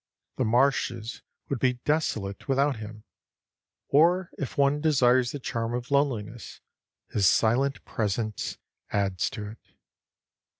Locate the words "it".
9.51-9.59